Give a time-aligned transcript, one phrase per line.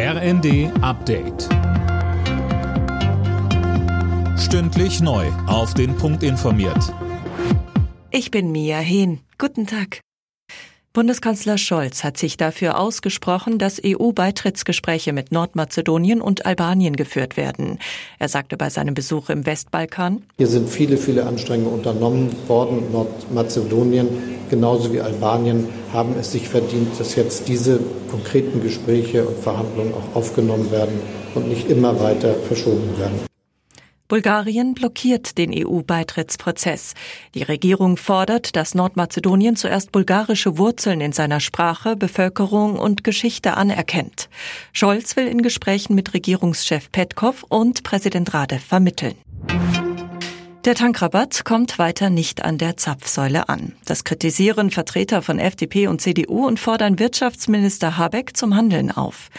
[0.00, 1.48] RND Update.
[4.38, 5.26] Stündlich neu.
[5.48, 6.94] Auf den Punkt informiert.
[8.12, 9.18] Ich bin Mia Hehn.
[9.38, 10.02] Guten Tag.
[10.92, 17.80] Bundeskanzler Scholz hat sich dafür ausgesprochen, dass EU-Beitrittsgespräche mit Nordmazedonien und Albanien geführt werden.
[18.20, 22.92] Er sagte bei seinem Besuch im Westbalkan, Hier sind viele, viele Anstrengungen unternommen worden.
[22.92, 27.80] Nordmazedonien genauso wie Albanien haben es sich verdient, dass jetzt diese
[28.10, 31.00] konkreten Gespräche und Verhandlungen auch aufgenommen werden
[31.34, 33.28] und nicht immer weiter verschoben werden.
[34.08, 36.94] Bulgarien blockiert den EU-Beitrittsprozess.
[37.34, 44.30] Die Regierung fordert, dass Nordmazedonien zuerst bulgarische Wurzeln in seiner Sprache, Bevölkerung und Geschichte anerkennt.
[44.72, 49.14] Scholz will in Gesprächen mit Regierungschef Petkov und Präsident Radev vermitteln.
[50.64, 53.74] Der Tankrabatt kommt weiter nicht an der Zapfsäule an.
[53.84, 59.30] Das kritisieren Vertreter von FDP und CDU und fordern Wirtschaftsminister Habeck zum Handeln auf.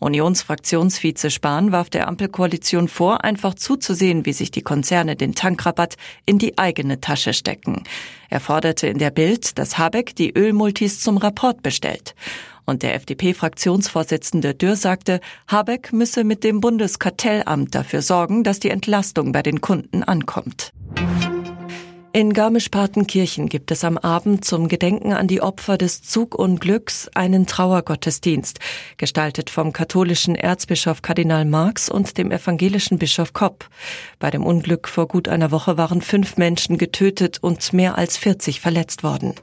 [0.00, 6.38] Unionsfraktionsvize Spahn warf der Ampelkoalition vor, einfach zuzusehen, wie sich die Konzerne den Tankrabatt in
[6.38, 7.84] die eigene Tasche stecken.
[8.28, 12.14] Er forderte in der Bild, dass Habeck die Ölmultis zum Rapport bestellt.
[12.66, 19.32] Und der FDP-Fraktionsvorsitzende Dürr sagte, Habeck müsse mit dem Bundeskartellamt dafür sorgen, dass die Entlastung
[19.32, 20.72] bei den Kunden ankommt.
[22.16, 28.58] In Garmisch-Partenkirchen gibt es am Abend zum Gedenken an die Opfer des Zugunglücks einen Trauergottesdienst,
[28.96, 33.68] gestaltet vom katholischen Erzbischof Kardinal Marx und dem evangelischen Bischof Kopp.
[34.18, 38.62] Bei dem Unglück vor gut einer Woche waren fünf Menschen getötet und mehr als 40
[38.62, 39.34] verletzt worden.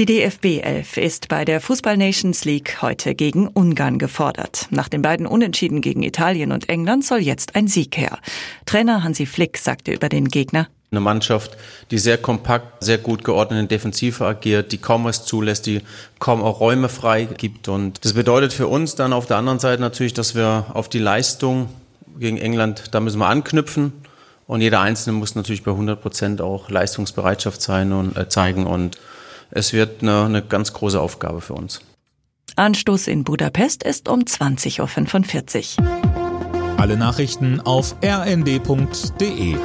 [0.00, 4.66] Die DFB 11 ist bei der Fußball Nations League heute gegen Ungarn gefordert.
[4.70, 8.18] Nach den beiden Unentschieden gegen Italien und England soll jetzt ein Sieg her.
[8.64, 11.58] Trainer Hansi Flick sagte über den Gegner, eine Mannschaft,
[11.90, 15.82] die sehr kompakt, sehr gut geordnet in Defensive agiert, die kaum was zulässt, die
[16.18, 17.68] kaum auch Räume frei gibt.
[17.68, 20.98] Und das bedeutet für uns dann auf der anderen Seite natürlich, dass wir auf die
[20.98, 21.68] Leistung
[22.18, 23.92] gegen England, da müssen wir anknüpfen.
[24.46, 28.64] Und jeder Einzelne muss natürlich bei 100 Prozent auch Leistungsbereitschaft sein und äh, zeigen.
[28.66, 28.96] Und
[29.50, 31.80] es wird eine, eine ganz große Aufgabe für uns.
[32.56, 36.78] Anstoß in Budapest ist um 20.45 Uhr.
[36.78, 39.56] Alle Nachrichten auf rnd.de